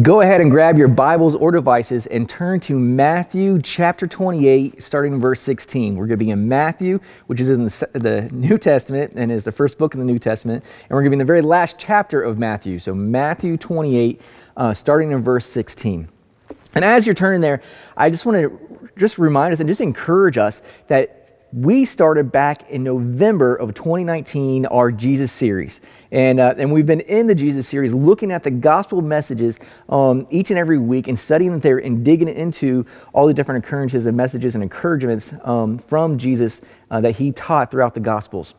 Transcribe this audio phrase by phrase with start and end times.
[0.00, 5.12] Go ahead and grab your Bibles or devices and turn to Matthew chapter 28, starting
[5.12, 5.96] in verse 16.
[5.96, 9.44] We're going to be in Matthew, which is in the, the, New Testament and is
[9.44, 10.64] the first book in the New Testament.
[10.84, 12.78] And we're going to be in the very last chapter of Matthew.
[12.78, 14.22] So, Matthew 28,
[14.56, 16.08] uh, starting in verse 16.
[16.74, 17.60] And as you're turning there,
[17.94, 21.21] I just want to just remind us and just encourage us that
[21.52, 25.82] we started back in November of 2019 our Jesus series.
[26.10, 29.58] And, uh, and we've been in the Jesus series looking at the gospel messages
[29.90, 34.06] um, each and every week and studying there and digging into all the different occurrences
[34.06, 38.54] and messages and encouragements um, from Jesus uh, that he taught throughout the gospels.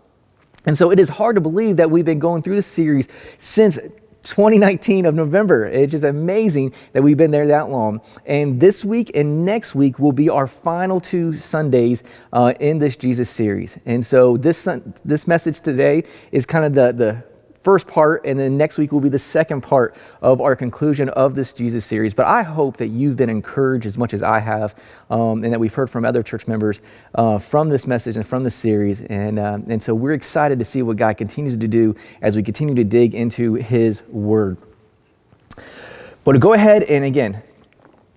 [0.66, 3.08] And so it is hard to believe that we've been going through this series
[3.40, 3.80] since
[4.24, 5.66] 2019 of November.
[5.66, 8.02] It's just amazing that we've been there that long.
[8.26, 12.96] And this week and next week will be our final two Sundays uh, in this
[12.96, 13.78] Jesus series.
[13.86, 14.68] And so this,
[15.04, 17.33] this message today is kind of the, the
[17.64, 21.34] first part, and then next week will be the second part of our conclusion of
[21.34, 22.14] this Jesus series.
[22.14, 24.76] But I hope that you've been encouraged as much as I have,
[25.10, 26.82] um, and that we've heard from other church members
[27.16, 29.02] uh, from this message and from this series.
[29.02, 32.44] And, uh, and so we're excited to see what God continues to do as we
[32.44, 34.58] continue to dig into His Word.
[36.26, 37.42] But go ahead and again,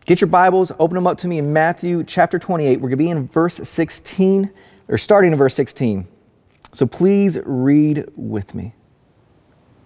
[0.05, 2.77] get your Bibles, open them up to me in Matthew chapter 28.
[2.77, 4.51] We're going to be in verse 16,
[4.89, 6.07] or starting in verse 16.
[6.73, 8.75] So please read with me.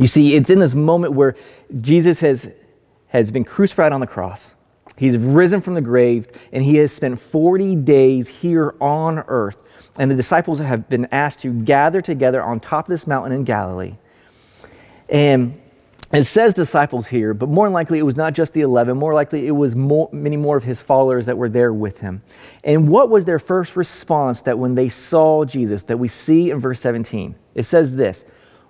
[0.00, 1.36] You see, it's in this moment where
[1.82, 2.48] Jesus has,
[3.08, 4.54] has been crucified on the cross.
[4.96, 9.58] He's risen from the grave, and he has spent 40 days here on earth.
[9.98, 13.44] And the disciples have been asked to gather together on top of this mountain in
[13.44, 13.98] Galilee.
[15.10, 15.60] And
[16.14, 18.96] it says disciples here, but more likely it was not just the 11.
[18.96, 22.22] More likely it was more, many more of his followers that were there with him.
[22.64, 26.58] And what was their first response that when they saw Jesus, that we see in
[26.58, 27.34] verse 17?
[27.54, 28.24] It says this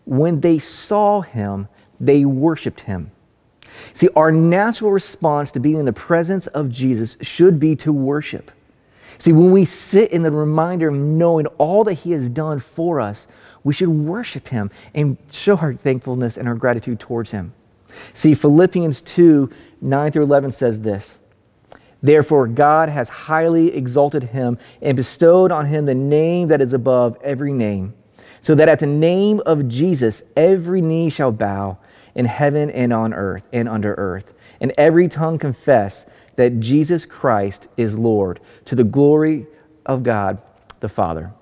[0.04, 1.68] when they saw him,
[2.00, 3.10] they worshiped him.
[3.92, 8.50] See, our natural response to being in the presence of Jesus should be to worship.
[9.18, 13.00] See, when we sit in the reminder of knowing all that he has done for
[13.00, 13.26] us,
[13.62, 17.52] we should worship him and show our thankfulness and our gratitude towards him.
[18.14, 19.50] See, Philippians 2
[19.82, 21.18] 9 through 11 says this
[22.02, 27.18] Therefore, God has highly exalted him and bestowed on him the name that is above
[27.22, 27.94] every name
[28.42, 31.78] so that at the name of Jesus, every knee shall bow
[32.14, 36.06] in heaven and on earth and under earth, and every tongue confess
[36.36, 39.46] that Jesus Christ is Lord to the glory
[39.86, 40.40] of God
[40.80, 41.32] the Father.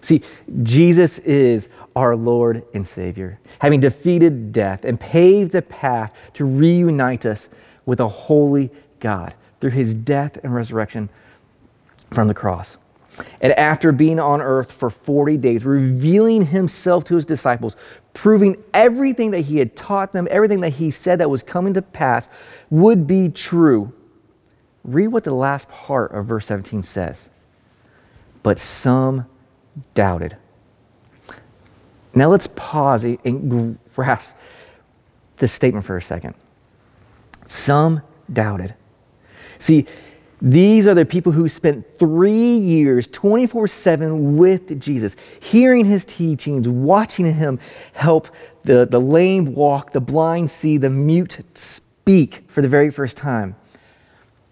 [0.00, 0.22] See,
[0.62, 7.26] Jesus is our Lord and Savior, having defeated death and paved the path to reunite
[7.26, 7.48] us
[7.84, 8.70] with a holy
[9.00, 11.08] God through his death and resurrection
[12.10, 12.76] from the cross.
[13.40, 17.76] And after being on earth for 40 days, revealing himself to his disciples,
[18.12, 21.82] proving everything that he had taught them, everything that he said that was coming to
[21.82, 22.28] pass
[22.70, 23.92] would be true.
[24.84, 27.30] Read what the last part of verse 17 says.
[28.42, 29.26] But some
[29.94, 30.36] doubted.
[32.14, 34.36] Now let's pause and grasp
[35.36, 36.34] this statement for a second.
[37.44, 38.74] Some doubted.
[39.58, 39.86] See,
[40.42, 46.68] these are the people who spent three years, 24 7 with Jesus, hearing his teachings,
[46.68, 47.58] watching him
[47.94, 48.28] help
[48.64, 53.56] the, the lame walk, the blind see, the mute speak for the very first time.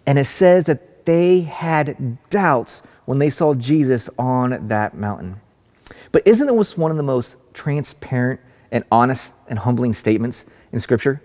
[0.07, 5.39] And it says that they had doubts when they saw Jesus on that mountain.
[6.11, 8.39] But isn't it one of the most transparent
[8.71, 11.21] and honest and humbling statements in Scripture?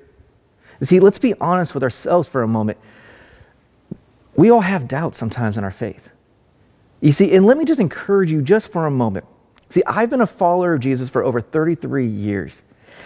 [0.82, 2.78] See, let's be honest with ourselves for a moment.
[4.34, 6.10] We all have doubts sometimes in our faith.
[7.00, 9.26] You see, and let me just encourage you just for a moment.
[9.70, 12.62] See, I've been a follower of Jesus for over 33 years.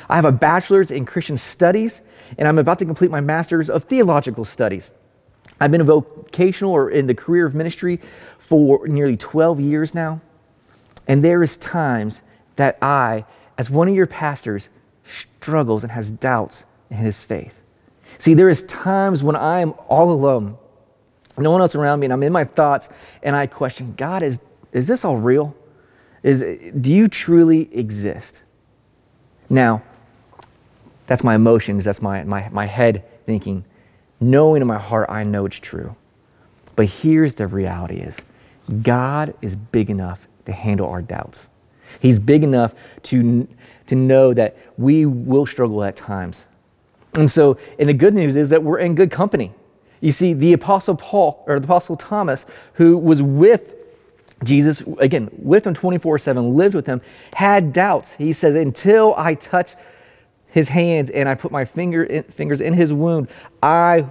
[0.09, 2.01] I have a bachelor's in Christian studies,
[2.39, 4.91] and I'm about to complete my master's of theological studies.
[5.61, 8.01] I've been a vocational or in the career of ministry
[8.39, 10.21] for nearly 12 years now.
[11.07, 12.23] And there is times
[12.57, 13.25] that I,
[13.59, 14.71] as one of your pastors,
[15.05, 17.55] struggles and has doubts in his faith.
[18.19, 20.57] See, there is times when I am all alone
[21.39, 22.89] no one else around me, and I'm in my thoughts,
[23.23, 24.41] and I question God, is,
[24.73, 25.55] is this all real?
[26.23, 26.41] Is,
[26.81, 28.43] do you truly exist?
[29.51, 29.83] Now,
[31.07, 33.65] That's my emotions, that's my, my, my head thinking.
[34.21, 35.97] Knowing in my heart, I know it's true.
[36.77, 38.21] But here's the reality is
[38.83, 41.49] God is big enough to handle our doubts.
[42.01, 43.47] He's big enough to,
[43.87, 46.47] to know that we will struggle at times.
[47.15, 49.53] And so, and the good news is that we're in good company.
[50.05, 53.75] You see, the Apostle Paul, or the Apostle Thomas, who was with
[54.45, 57.01] Jesus, again, with him 24 7, lived with him,
[57.33, 58.13] had doubts.
[58.13, 59.77] He says, Until I touch
[60.51, 63.29] his hands and I put my finger in, fingers in his wound,
[63.63, 64.05] I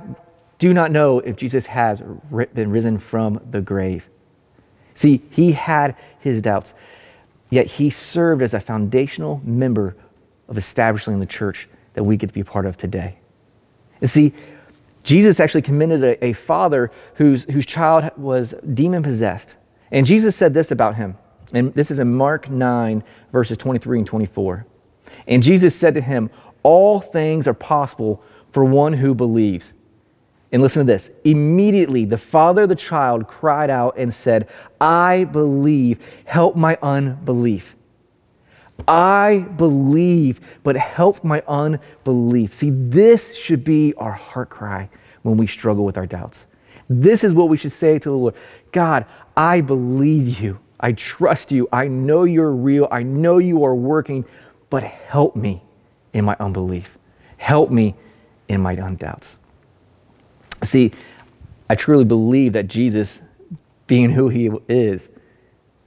[0.57, 2.01] do not know if Jesus has
[2.55, 4.09] been risen from the grave.
[4.95, 6.73] See, he had his doubts,
[7.51, 9.95] yet he served as a foundational member
[10.47, 13.19] of establishing the church that we get to be part of today.
[14.01, 14.33] And see,
[15.03, 19.57] Jesus actually commended a, a father whose, whose child was demon possessed.
[19.91, 21.17] And Jesus said this about him.
[21.53, 24.65] And this is in Mark 9, verses 23 and 24.
[25.27, 26.29] And Jesus said to him,
[26.63, 29.73] All things are possible for one who believes.
[30.51, 31.09] And listen to this.
[31.23, 34.47] Immediately, the father of the child cried out and said,
[34.79, 37.75] I believe, help my unbelief.
[38.87, 42.53] I believe, but help my unbelief.
[42.53, 44.89] See, this should be our heart cry
[45.21, 46.47] when we struggle with our doubts.
[46.89, 48.35] This is what we should say to the Lord
[48.71, 49.05] God,
[49.37, 50.59] I believe you.
[50.79, 51.69] I trust you.
[51.71, 52.89] I know you're real.
[52.91, 54.25] I know you are working,
[54.69, 55.63] but help me
[56.11, 56.97] in my unbelief.
[57.37, 57.95] Help me
[58.49, 59.37] in my undoubts.
[60.63, 60.91] See,
[61.69, 63.21] I truly believe that Jesus,
[63.87, 65.09] being who he is,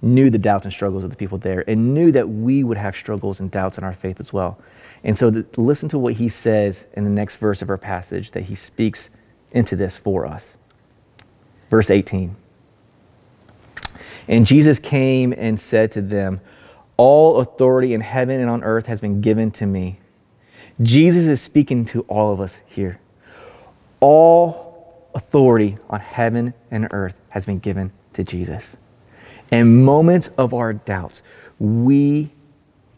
[0.02, 2.94] knew the doubts and struggles of the people there and knew that we would have
[2.94, 4.58] struggles and doubts in our faith as well.
[5.02, 8.32] And so, the, listen to what he says in the next verse of our passage
[8.32, 9.10] that he speaks
[9.52, 10.58] into this for us.
[11.70, 12.36] Verse 18.
[14.28, 16.40] And Jesus came and said to them,
[16.96, 20.00] All authority in heaven and on earth has been given to me.
[20.82, 23.00] Jesus is speaking to all of us here.
[24.00, 28.76] All authority on heaven and earth has been given to Jesus.
[29.50, 31.22] In moments of our doubts,
[31.58, 32.32] we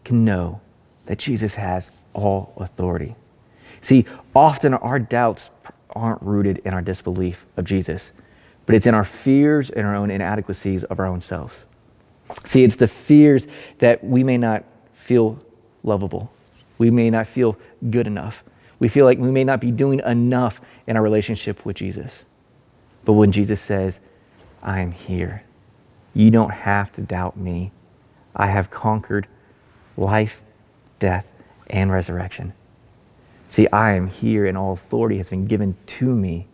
[0.05, 0.61] can know
[1.07, 3.15] that Jesus has all authority.
[3.81, 5.51] See, often our doubts
[5.91, 8.13] aren't rooted in our disbelief of Jesus,
[8.67, 11.65] but it's in our fears and our own inadequacies of our own selves.
[12.45, 13.47] See, it's the fears
[13.79, 15.39] that we may not feel
[15.83, 16.31] lovable,
[16.77, 17.57] we may not feel
[17.91, 18.45] good enough,
[18.79, 22.25] we feel like we may not be doing enough in our relationship with Jesus.
[23.05, 24.01] But when Jesus says,
[24.63, 25.43] I am here,
[26.19, 27.71] you don't have to doubt me.
[28.35, 29.29] I have conquered
[29.97, 30.43] life,
[30.99, 31.25] death,
[31.69, 32.55] and resurrection.
[33.47, 36.49] See, I am here, and all authority has been given to me.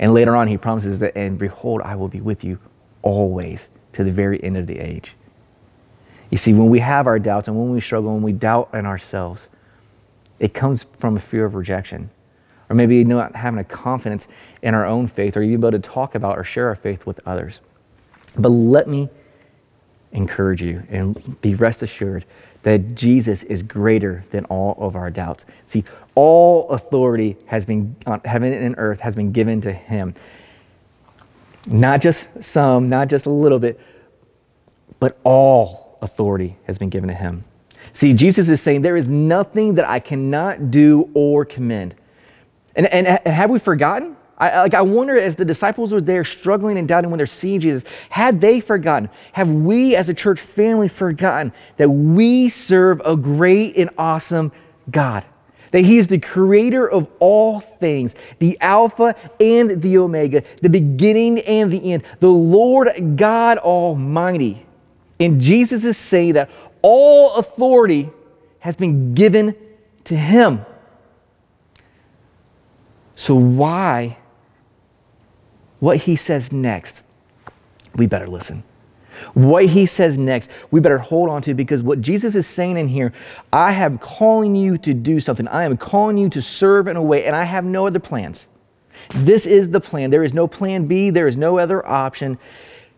[0.00, 2.58] And later on, he promises that, and behold, I will be with you
[3.02, 5.14] always to the very end of the age.
[6.30, 8.84] You see, when we have our doubts and when we struggle, when we doubt in
[8.84, 9.48] ourselves,
[10.40, 12.10] it comes from a fear of rejection.
[12.68, 14.26] Or maybe not having a confidence
[14.60, 17.20] in our own faith or even able to talk about or share our faith with
[17.24, 17.60] others.
[18.36, 19.08] But let me
[20.12, 22.24] encourage you and be rest assured
[22.62, 25.44] that Jesus is greater than all of our doubts.
[25.66, 25.84] See,
[26.14, 30.14] all authority has been on heaven and earth has been given to him.
[31.66, 33.80] Not just some, not just a little bit,
[35.00, 37.44] but all authority has been given to him.
[37.92, 41.94] See, Jesus is saying there is nothing that I cannot do or commend.
[42.74, 44.16] And, and, and have we forgotten?
[44.42, 47.60] I, like, I wonder as the disciples were there struggling and doubting when they're seeing
[47.60, 49.08] Jesus, had they forgotten?
[49.34, 54.50] Have we as a church family forgotten that we serve a great and awesome
[54.90, 55.24] God?
[55.70, 61.38] That He is the creator of all things, the Alpha and the Omega, the beginning
[61.42, 64.66] and the end, the Lord God Almighty.
[65.20, 66.50] And Jesus is saying that
[66.82, 68.10] all authority
[68.58, 69.54] has been given
[70.04, 70.66] to Him.
[73.14, 74.18] So, why
[75.82, 77.02] what he says next,
[77.96, 78.62] we better listen.
[79.34, 82.86] What he says next, we better hold on to because what Jesus is saying in
[82.86, 83.12] here,
[83.52, 85.48] I am calling you to do something.
[85.48, 88.46] I am calling you to serve in a way, and I have no other plans.
[89.10, 90.10] This is the plan.
[90.10, 92.38] There is no plan B, there is no other option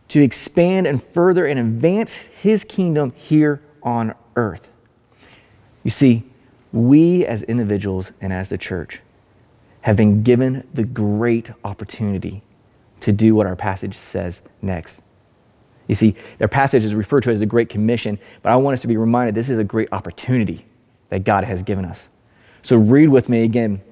[0.08, 4.68] to expand and further and advance his kingdom here on earth.
[5.84, 6.22] You see,
[6.70, 9.00] we as individuals and as the church
[9.80, 12.42] have been given the great opportunity
[13.04, 15.02] to do what our passage says next.
[15.88, 18.80] You see, their passage is referred to as the Great Commission, but I want us
[18.80, 20.64] to be reminded this is a great opportunity
[21.10, 22.08] that God has given us.
[22.62, 23.82] So read with me again,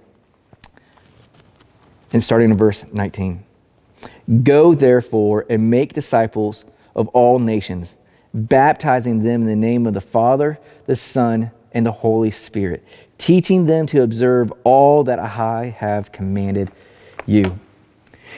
[2.14, 3.45] and starting in verse 19.
[4.42, 6.64] Go therefore and make disciples
[6.97, 7.97] of all nations,
[8.33, 12.83] baptizing them in the name of the Father, the Son, and the Holy Spirit,
[13.19, 16.71] teaching them to observe all that I have commanded
[17.26, 17.59] you.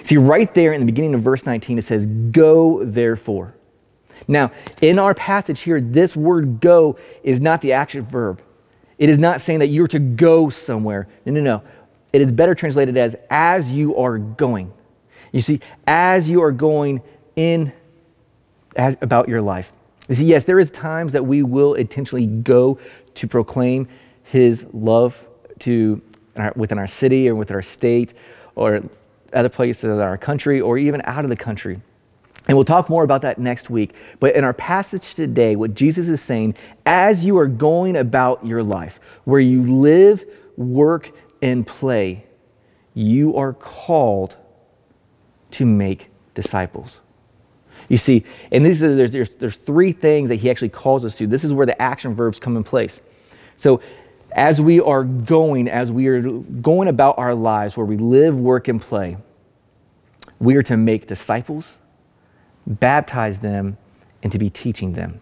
[0.03, 3.55] See, right there in the beginning of verse 19, it says, Go therefore.
[4.27, 8.41] Now, in our passage here, this word go is not the action verb.
[8.99, 11.09] It is not saying that you're to go somewhere.
[11.27, 11.63] No, no, no.
[12.13, 14.73] It is better translated as as you are going.
[15.33, 17.03] You see, as you are going
[17.35, 17.73] in
[18.77, 19.73] as, about your life.
[20.09, 22.79] You see, yes, there is times that we will intentionally go
[23.15, 23.89] to proclaim
[24.23, 25.19] his love
[25.61, 26.01] to
[26.37, 28.15] our, within our city or within our state
[28.55, 28.83] or
[29.35, 31.81] other places in our country or even out of the country.
[32.47, 33.95] And we'll talk more about that next week.
[34.21, 38.63] But in our passage today, what Jesus is saying, as you are going about your
[38.63, 40.25] life, where you live,
[40.57, 41.11] work,
[41.41, 42.27] and play,
[42.93, 44.37] you are called
[45.53, 47.01] to make disciples.
[47.89, 51.17] You see, and these are, there's, there's, there's three things that he actually calls us
[51.17, 51.27] to.
[51.27, 53.01] This is where the action verbs come in place.
[53.57, 53.81] So,
[54.35, 58.69] as we are going, as we are going about our lives, where we live, work,
[58.69, 59.17] and play,
[60.41, 61.79] we are to make disciples,
[62.67, 63.79] baptize them,
[64.23, 65.21] and to be teaching them.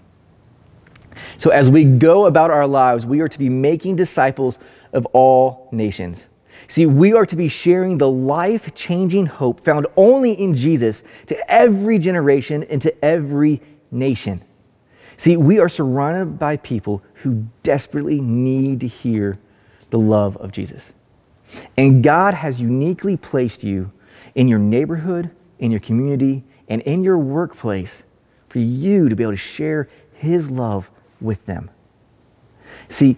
[1.37, 4.59] So, as we go about our lives, we are to be making disciples
[4.95, 6.29] of all nations.
[6.69, 11.53] See, we are to be sharing the life changing hope found only in Jesus to
[11.53, 14.43] every generation and to every nation.
[15.17, 19.39] See, we are surrounded by people who desperately need to hear
[19.91, 20.93] the love of Jesus.
[21.77, 23.93] And God has uniquely placed you
[24.35, 28.03] in your neighborhood, in your community, and in your workplace
[28.49, 30.91] for you to be able to share His love
[31.21, 31.71] with them.
[32.89, 33.17] See,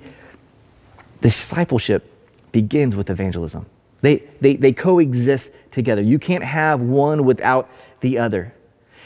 [1.20, 2.10] discipleship
[2.52, 3.66] begins with evangelism.
[4.00, 6.02] They, they, they coexist together.
[6.02, 7.70] You can't have one without
[8.00, 8.54] the other.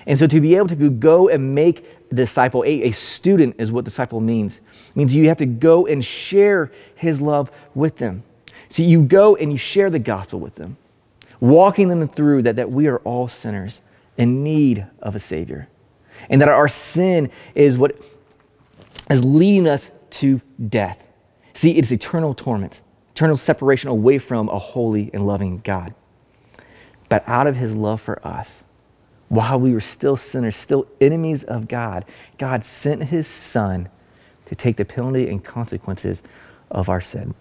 [0.09, 3.71] And so to be able to go and make a disciple, a, a student is
[3.71, 4.57] what disciple means.
[4.89, 8.25] It means you have to go and share his love with them.
[8.71, 10.79] So you go and you share the gospel with them,
[11.41, 13.83] walking them through that, that we are all sinners
[14.17, 15.69] in need of a Savior.
[16.31, 18.01] And that our sin is what
[19.11, 21.05] is leading us to death.
[21.53, 22.81] See, it's eternal torment
[23.19, 25.93] eternal separation away from a holy and loving God.
[27.09, 28.63] But out of his love for us,
[29.29, 32.05] while we were still sinners, still enemies of God,
[32.39, 33.89] God sent his son
[34.47, 36.23] to take the penalty and consequences
[36.71, 37.35] of our sin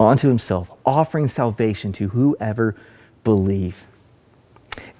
[0.00, 2.74] onto himself, offering salvation to whoever
[3.22, 3.86] believes.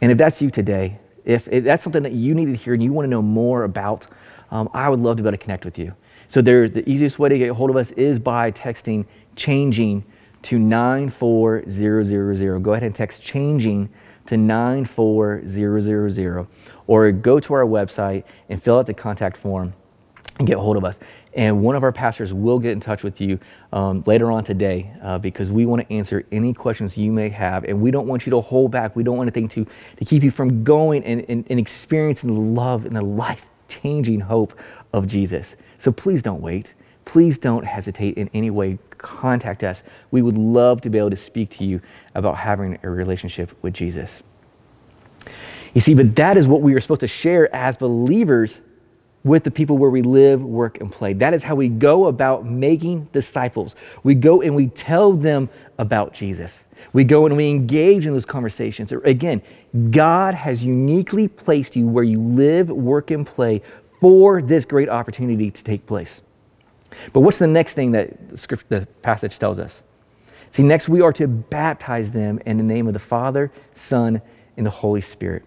[0.00, 2.82] And if that's you today, if, if that's something that you need to hear and
[2.82, 4.06] you want to know more about,
[4.50, 5.94] um, I would love to be able to connect with you.
[6.28, 9.06] So there, the easiest way to get a hold of us is by texting
[9.36, 10.04] changing
[10.42, 12.62] to 94000.
[12.62, 13.88] Go ahead and text changing
[14.26, 16.46] to 94000
[16.86, 19.74] or go to our website and fill out the contact form
[20.38, 20.98] and get hold of us.
[21.34, 23.38] And one of our pastors will get in touch with you
[23.72, 27.64] um, later on today uh, because we want to answer any questions you may have.
[27.64, 28.96] And we don't want you to hold back.
[28.96, 29.66] We don't want anything to,
[29.96, 34.20] to keep you from going and, and, and experiencing the love and the life changing
[34.20, 34.58] hope
[34.92, 35.56] of Jesus.
[35.78, 36.74] So please don't wait.
[37.04, 39.84] Please don't hesitate in any way contact us.
[40.10, 41.80] We would love to be able to speak to you
[42.14, 44.22] about having a relationship with Jesus.
[45.74, 48.60] You see, but that is what we are supposed to share as believers
[49.24, 51.14] with the people where we live, work, and play.
[51.14, 53.74] That is how we go about making disciples.
[54.02, 56.66] We go and we tell them about Jesus.
[56.92, 58.92] We go and we engage in those conversations.
[58.92, 59.42] Again,
[59.90, 63.62] God has uniquely placed you where you live, work, and play
[64.00, 66.20] for this great opportunity to take place.
[67.12, 69.82] But what's the next thing that the, script, the passage tells us?
[70.50, 74.22] See, next we are to baptize them in the name of the Father, Son,
[74.56, 75.44] and the Holy Spirit.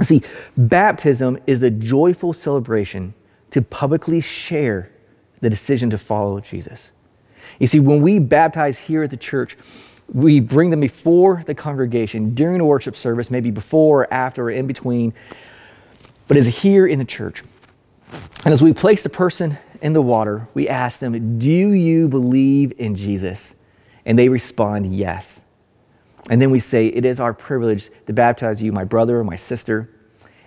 [0.00, 0.22] See,
[0.56, 3.14] baptism is a joyful celebration
[3.50, 4.90] to publicly share
[5.40, 6.92] the decision to follow Jesus.
[7.58, 9.58] You see, when we baptize here at the church,
[10.12, 14.50] we bring them before the congregation during a worship service, maybe before or after or
[14.50, 15.12] in between,
[16.28, 17.42] but is here in the church.
[18.44, 22.72] And as we place the person in the water, we ask them, Do you believe
[22.78, 23.54] in Jesus?
[24.06, 25.42] And they respond, Yes.
[26.30, 29.36] And then we say, It is our privilege to baptize you, my brother or my
[29.36, 29.90] sister,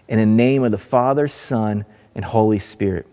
[0.08, 3.08] in the name of the Father, Son, and Holy Spirit.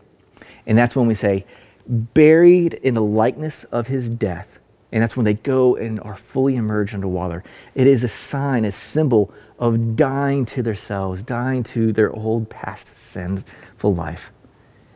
[0.65, 1.45] And that's when we say,
[1.87, 4.61] Buried in the likeness of his death.
[4.93, 7.43] And that's when they go and are fully immersed underwater.
[7.75, 12.95] It is a sign, a symbol of dying to themselves, dying to their old past
[12.95, 14.31] sinful life.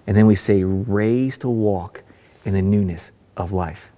[0.07, 2.03] And then we say, raised to walk
[2.45, 3.91] in the newness of life.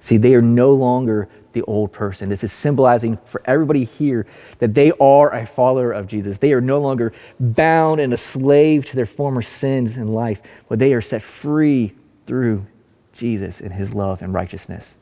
[0.00, 2.28] See, they are no longer the old person.
[2.28, 4.26] This is symbolizing for everybody here
[4.58, 6.38] that they are a follower of Jesus.
[6.38, 10.78] They are no longer bound and a slave to their former sins in life, but
[10.78, 11.94] they are set free
[12.26, 12.64] through
[13.12, 14.96] Jesus and his love and righteousness.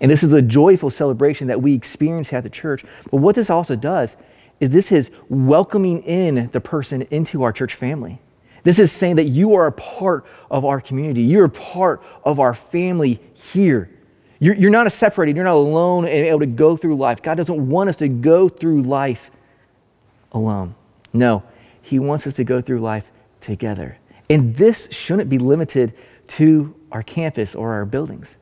[0.00, 2.84] And this is a joyful celebration that we experience at the church.
[3.10, 4.16] But what this also does
[4.60, 8.20] is this is welcoming in the person into our church family.
[8.66, 11.22] This is saying that you are a part of our community.
[11.22, 13.88] You're a part of our family here.
[14.40, 17.22] You're, you're not a separated, you're not alone and able to go through life.
[17.22, 19.30] God doesn't want us to go through life
[20.32, 20.74] alone.
[21.12, 21.44] No,
[21.80, 23.04] He wants us to go through life
[23.40, 23.98] together.
[24.28, 25.94] And this shouldn't be limited
[26.26, 28.36] to our campus or our buildings.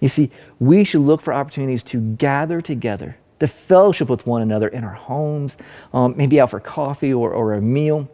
[0.00, 4.68] You see, we should look for opportunities to gather together, to fellowship with one another
[4.68, 5.58] in our homes,
[5.92, 8.08] um, maybe out for coffee or, or a meal,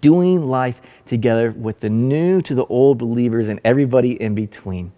[0.00, 4.92] doing life together with the new to the old believers and everybody in between.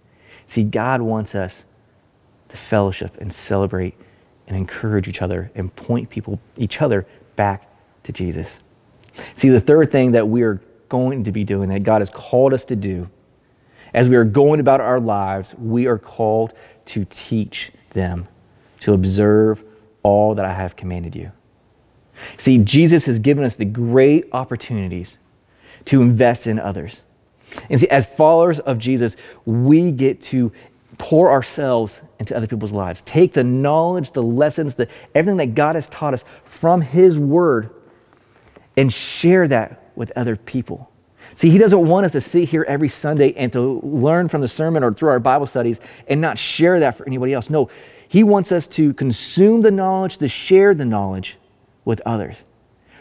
[0.47, 1.65] See, God wants us
[2.49, 3.95] to fellowship and celebrate
[4.47, 7.69] and encourage each other and point people, each other back
[8.03, 8.59] to Jesus.
[9.35, 12.53] See, the third thing that we are going to be doing, that God has called
[12.53, 13.09] us to do,
[13.93, 16.53] as we are going about our lives, we are called
[16.85, 18.27] to teach them,
[18.81, 19.63] to observe
[20.03, 21.31] all that I have commanded you.
[22.37, 25.17] See, Jesus has given us the great opportunities
[25.85, 27.01] to invest in others.
[27.69, 30.51] And see, as followers of Jesus, we get to
[30.97, 33.01] pour ourselves into other people's lives.
[33.03, 37.69] Take the knowledge, the lessons, the, everything that God has taught us from His Word
[38.75, 40.91] and share that with other people.
[41.35, 44.47] See, He doesn't want us to sit here every Sunday and to learn from the
[44.47, 47.49] sermon or through our Bible studies and not share that for anybody else.
[47.49, 47.69] No,
[48.07, 51.37] He wants us to consume the knowledge, to share the knowledge
[51.87, 52.43] with others.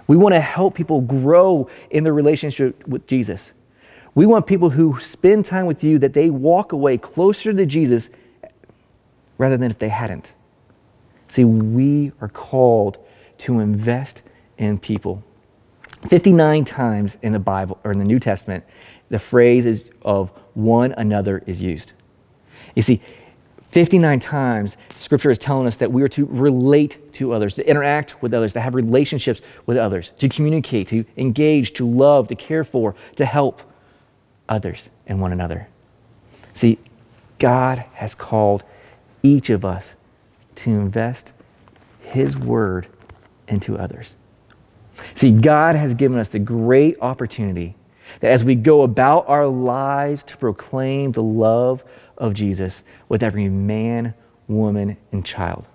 [0.07, 3.51] We want to help people grow in their relationship with Jesus.
[4.15, 8.09] We want people who spend time with you that they walk away closer to Jesus
[9.37, 10.33] rather than if they hadn't.
[11.29, 12.99] See, we are called
[13.39, 14.23] to invest
[14.57, 15.23] in people.
[16.09, 18.65] 59 times in the Bible or in the New Testament,
[19.11, 21.93] the phrase is of one another is used.
[22.77, 23.03] You see,
[23.77, 28.23] 59 times scripture is telling us that we are to relate to others, to interact
[28.23, 32.65] with others, to have relationships with others, to communicate, to engage, to love, to care
[32.65, 33.61] for, to help
[34.49, 35.69] others and one another.
[36.55, 36.79] See,
[37.39, 38.65] God has called
[39.23, 39.95] each of us
[40.55, 41.35] to invest
[42.01, 42.87] His word
[43.47, 44.15] into others.
[45.15, 47.75] See, God has given us the great opportunity
[48.21, 51.85] that as we go about our lives to proclaim the love
[52.19, 54.15] of Jesus with every man,
[54.49, 55.67] woman, and child,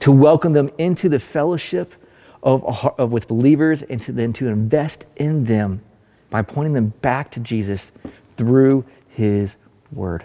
[0.00, 1.94] to welcome them into the fellowship
[2.42, 2.64] of,
[2.98, 5.82] of with believers, and to then to invest in them
[6.30, 7.92] by pointing them back to Jesus
[8.36, 9.56] through his
[9.92, 10.24] word.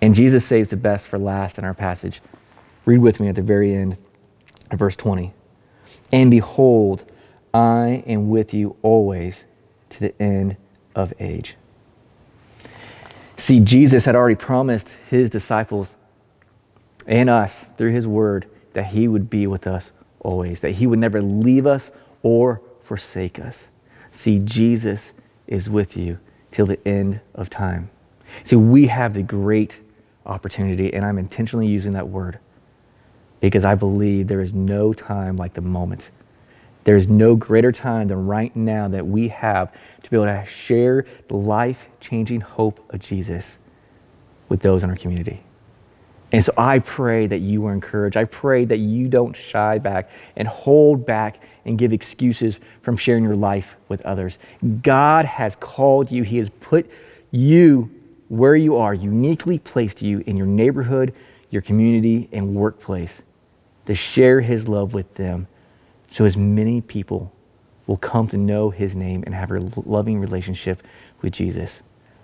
[0.00, 2.22] And Jesus saves the best for last in our passage.
[2.86, 3.96] Read with me at the very end
[4.70, 5.32] of verse 20.
[6.12, 7.04] And behold,
[7.52, 9.44] I am with you always
[9.90, 10.56] to the end
[10.94, 11.56] of age.
[13.38, 15.94] See, Jesus had already promised his disciples
[17.06, 20.98] and us through his word that he would be with us always, that he would
[20.98, 23.68] never leave us or forsake us.
[24.10, 25.12] See, Jesus
[25.46, 26.18] is with you
[26.50, 27.90] till the end of time.
[28.42, 29.78] See, we have the great
[30.26, 32.40] opportunity, and I'm intentionally using that word
[33.40, 36.10] because I believe there is no time like the moment.
[36.88, 39.70] There is no greater time than right now that we have
[40.02, 43.58] to be able to share the life changing hope of Jesus
[44.48, 45.42] with those in our community.
[46.32, 48.16] And so I pray that you are encouraged.
[48.16, 53.22] I pray that you don't shy back and hold back and give excuses from sharing
[53.22, 54.38] your life with others.
[54.80, 56.90] God has called you, He has put
[57.30, 57.90] you
[58.28, 61.12] where you are, uniquely placed you in your neighborhood,
[61.50, 63.22] your community, and workplace
[63.84, 65.48] to share His love with them
[66.10, 67.32] so as many people
[67.86, 70.82] will come to know His name and have a loving relationship
[71.22, 71.82] with Jesus.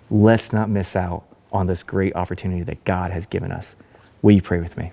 [0.09, 3.75] Let's not miss out on this great opportunity that God has given us.
[4.21, 4.91] Will you pray with me?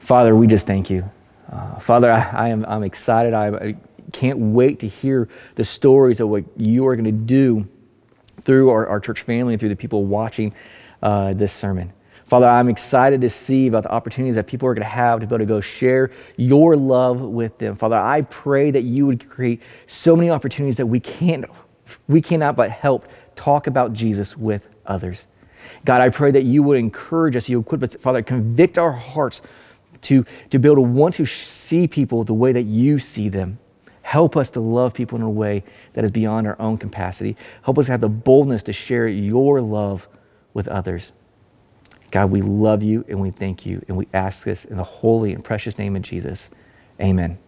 [0.00, 1.08] Father, we just thank you.
[1.50, 3.34] Uh, Father, I, I, am I'm excited.
[3.34, 3.76] I, I
[4.12, 7.68] can't wait to hear the stories of what you are going to do
[8.42, 10.54] through our, our church family and through the people watching
[11.02, 11.92] uh, this sermon.
[12.30, 15.26] Father, I'm excited to see about the opportunities that people are going to have to
[15.26, 17.74] be able to go share your love with them.
[17.74, 21.44] Father, I pray that you would create so many opportunities that we can't,
[22.06, 25.26] we cannot but help talk about Jesus with others.
[25.84, 29.42] God, I pray that you would encourage us, you equip us, Father, convict our hearts
[30.02, 33.58] to, to be able to want to see people the way that you see them.
[34.02, 35.64] Help us to love people in a way
[35.94, 37.36] that is beyond our own capacity.
[37.62, 40.06] Help us have the boldness to share your love
[40.54, 41.10] with others.
[42.10, 45.32] God, we love you and we thank you, and we ask this in the holy
[45.32, 46.50] and precious name of Jesus.
[47.00, 47.38] Amen.